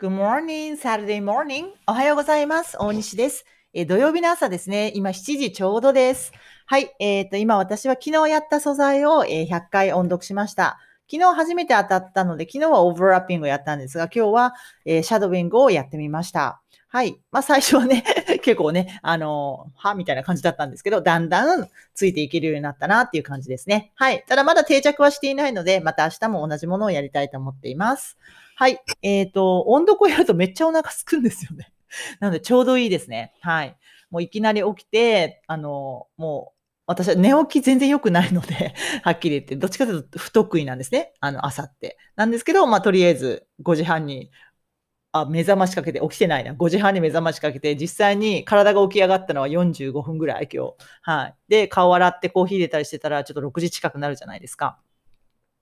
[0.00, 1.72] Good morning, Saturday morning.
[1.86, 2.74] おはようございます。
[2.80, 3.44] 大西です。
[3.74, 4.92] え土曜日の朝ですね。
[4.94, 6.32] 今7時ちょうどです。
[6.64, 6.90] はい。
[6.98, 10.78] えっ、と、今私は昨日やった素材を、えー100回音読しました。
[11.06, 14.54] 昨日初めて当たったので、昨日はオーバーラッピングをやったんですが、今日は、
[14.86, 16.62] えーシャドウィングをやってみました。
[16.88, 17.20] はい。
[17.30, 18.02] まあ最初はね、
[18.42, 23.92] 結構ね、あのはみたいな感じだったんですけど、だんだんついていけるようになったなっていう感じですね。
[23.96, 24.24] はい。
[24.26, 28.16] ただまだ定着はしていないので、また明日も同じものをやりたいと思っています。
[28.60, 28.78] はい。
[29.00, 31.72] えっ、と、音読をやるとめっちゃお腹すくんですよね。
[32.20, 33.32] なので、ちょうどいいですね。
[33.40, 33.74] はい。
[34.10, 41.14] もういきなり起きて、あの、もう、私は寝起き全然良くないので、 はっきり言って、どっちかというと不得意なんですね。
[41.20, 41.96] あの、朝って。
[42.16, 44.30] なんですけど、まあ、とりあえず5時半に、
[45.12, 46.52] あ、目覚ましかけて、起きてないな。
[46.52, 50.74] 5時半に目覚ましかけて、実際に体が起き上がったのは45分ぐらい、今日。
[51.00, 51.34] はい。
[51.48, 54.78] で、顔洗ってコーヒー入れたりしてたら、ちょっと6時近くなるじゃないですか。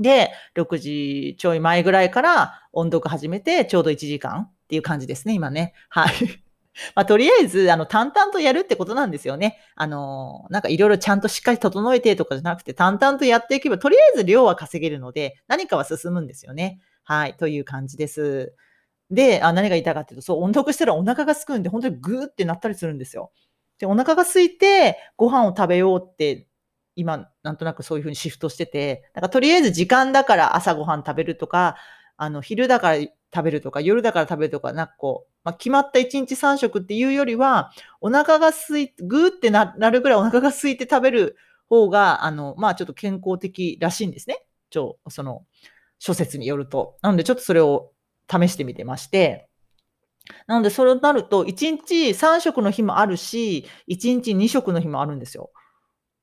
[0.00, 5.74] で、6時ちょい前ぐらいから音読始めて、ちょうど1時間っていう感じですね、今ね。
[5.90, 6.14] はい。
[6.94, 9.58] まあ、とりあえず、あの、淡々とやるってことなんですよね。
[9.74, 16.80] あの、なんかいろいろちゃんとしっかり整えてとかじゃなくて、淡々とやっていけば、とりあえず量は稼げるので、何かは進むんですよね。
[17.04, 17.34] はい。
[17.34, 18.54] という感じです。
[19.10, 23.32] で、あ何が言いたかっていうと、そう、音読したらお腹がすくんで、本当にグーってなったりするんですよ。
[23.78, 26.46] で、お腹が空いて、ご飯を食べようって
[27.00, 31.76] 今、なんとなくそういうふうにシフトしてて、なんかとりあえず時間だから朝ごはん食べるとか、
[32.18, 41.36] あの、昼だから食べるとか、夜だから食べるとか、なんかこう、まあ、決まった1日3食っていうよりは、お腹が空いて、ぐーってななるぐらいお腹が空いて食べる
[41.70, 44.44] 方が、あの、まあ、ちょっと健康的らしいんですね。
[44.68, 45.46] ちょ、その、
[45.98, 46.96] 諸説によると。
[47.00, 47.92] なので、ちょっとそれを
[48.30, 49.48] 試してみてまして、
[50.46, 55.50] なので、それになると、1日3食の日もあるし、1日2食の日もあるんですよ。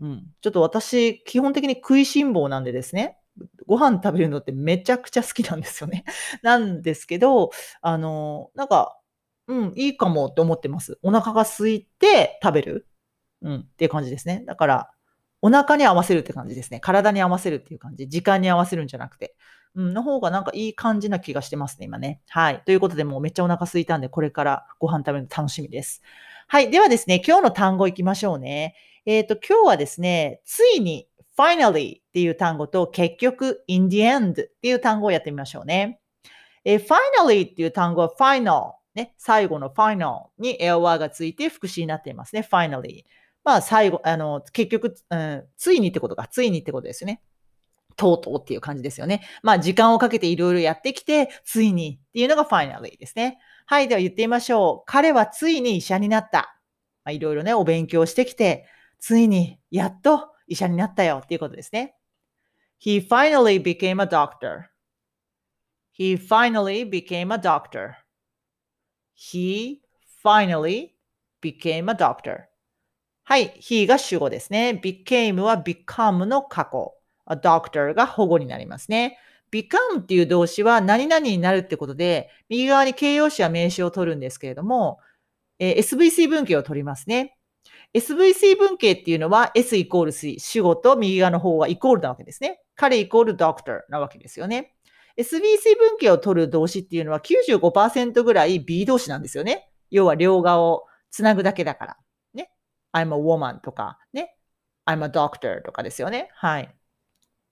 [0.00, 0.26] うん。
[0.40, 3.18] ちょっと私、基本的に食いしん坊なんでですね、
[3.66, 6.04] ご飯食べるのってめちゃくちゃ好きなんですよね。
[6.42, 8.96] なんですけど、あの、なんか、
[9.46, 10.98] うん、いいかもって思ってます。
[11.02, 12.86] お腹が空いて食べる。
[13.42, 14.44] うん、っていう感じですね。
[14.46, 14.90] だから、
[15.42, 16.80] お腹に合わせるって感じですね。
[16.80, 18.06] 体に合わせるっていう感じ。
[18.08, 19.34] 時間に合わせるんじゃなくて。
[19.74, 22.20] うん、の方がなんかいい感じな気がしてますね、今ね。
[22.28, 22.62] はい。
[22.66, 26.02] ということで、もうめっちゃお腹空いたんで、これからご飯食べるの楽しみです。
[26.48, 26.70] はい。
[26.70, 28.74] ではですね、今日の単語いきましょうね。
[29.10, 36.00] えっ、と、今日はですね、ついに finally っていう単語と結局 in the end っていう単語をやってみましょうね。
[36.64, 42.48] えー finally っていう単語は final ね、最後の final に LR がついて副詞になっていますね。
[42.48, 43.02] finally。
[43.42, 47.20] まあ最後、あの、結局、うん、ついにってことか、ついにってことですよね。
[47.96, 49.22] とうとうっていう感じですよね。
[49.42, 53.40] まあ時間をかけていろいろやってきて、ついにっていうのが finally ですね。
[53.66, 54.84] はい、では言ってみましょう。
[54.86, 56.56] 彼はついに医者になった。
[57.04, 58.66] まあ、いろいろね、お勉強してきて、
[59.00, 61.96] ついにやっと医者になったよっていうことですね。
[62.80, 64.66] He finally became a doctor.
[65.98, 67.94] He finally became a doctor.
[69.14, 69.80] He
[70.24, 70.92] finally
[71.42, 72.44] became a doctor.
[73.24, 74.80] はい、he が主語ですね。
[74.82, 76.94] became は become の過去。
[77.26, 79.18] a doctor が保護になりますね。
[79.52, 84.98] become っていう動詞は何々になるってことで、右側に形容詞や名詞を取るんですけれども、
[85.58, 87.36] えー SVC 文型を取りますね。
[87.94, 92.60] SVC 文型っていうのは S イコール C、主語と右側の方はイコールなわけですね。
[92.76, 94.74] 彼イコール doctor なわけですよね。
[95.16, 99.68] SVC 文型を取る動詞っていうのは95%ぐらい B 動詞なんですよね。
[99.90, 101.96] 要は両側をつなぐだけだから。
[102.32, 102.50] ね。
[102.92, 104.36] I'm a woman とか、ね。
[104.86, 106.28] I'm a doctor とかですよね。
[106.34, 106.74] はい。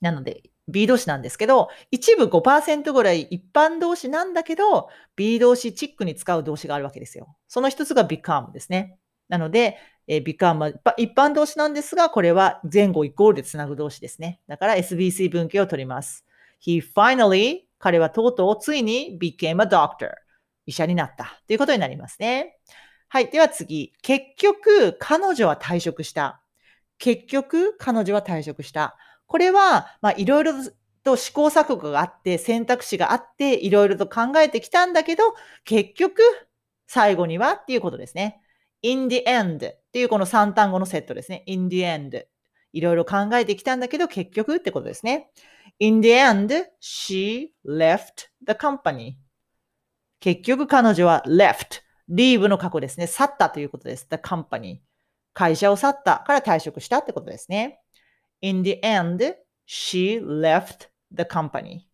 [0.00, 7.36] なので、B 動詞なんですけど、一部5%ぐらい一般動詞なんだけど、B 動詞チックに使う動詞があるわけですよ。
[7.48, 8.96] その一つが become ですね。
[9.28, 9.76] なので、
[10.10, 14.40] えー become は一般一般動詞なんですが、これは前後イコールでつなぐ動詞ですね。
[14.48, 16.26] だから SBC 文型を取ります。
[16.60, 20.10] He finally, 彼はとうとうついに became a doctor.
[20.66, 22.58] 医者になったということになりますね。
[23.08, 23.30] はい。
[23.30, 23.92] では次。
[24.02, 26.42] 結局、彼女は退職した。
[26.98, 28.96] 結局、彼女は退職した。
[29.26, 30.54] これは、まあ、いろいろ
[31.04, 35.22] と試行錯誤があって、選択肢があって、いろいろと考えてきたんだけど、
[35.64, 36.22] 結局、
[36.88, 38.40] 最後にはっていうことですね。
[38.82, 41.42] In the end っていうこの3単語のセットですね。
[41.46, 42.26] in the end。
[42.72, 45.30] いろいろ考えてきたんだけど、結局ってことですね。
[45.78, 49.14] in the end, she left the company.
[50.20, 51.82] 結局彼女は left。
[52.08, 53.06] leave の過去ですね。
[53.06, 54.06] 去ったということです。
[54.10, 54.80] the company。
[55.32, 57.80] 会社を去ったから退職したってことですね。
[58.42, 59.34] in the end,
[59.66, 61.90] she left the company.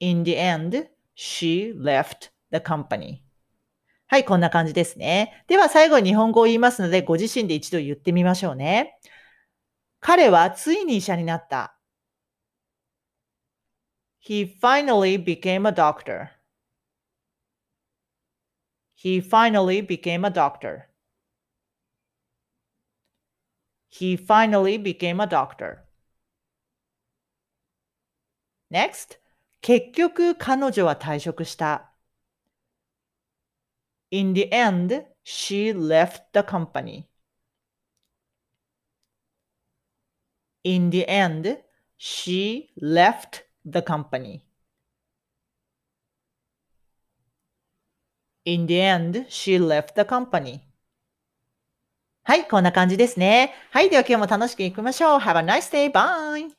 [0.00, 3.22] in the end, she left the company.
[4.08, 5.44] はい、こんな感じですね。
[5.48, 8.98] では最後に日本語を言いますので、ご自身で一度言ってみましょうね。
[10.00, 11.76] 彼はついに医者になった。
[14.24, 16.30] He finally became a doctor.
[18.96, 20.88] He finally became a doctor.
[23.88, 25.84] He finally became a doctor.
[28.70, 29.18] Next,
[29.60, 31.92] 結局彼女は退職した。
[34.16, 37.06] In the end, she left the company.
[40.64, 41.58] In the end,
[41.98, 44.42] she left the company.
[48.46, 50.62] In the end, she left the company.
[52.22, 53.52] はい、こんな感じですね。
[53.70, 55.18] はい、では今日も楽しくいきましょう。
[55.18, 55.92] Have a nice day.
[55.92, 56.50] Bye!